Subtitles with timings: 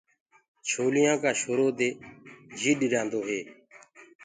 [0.69, 1.89] لهرينٚ ڪآ شورو دي
[2.59, 3.41] جي ڏريآندو هي۔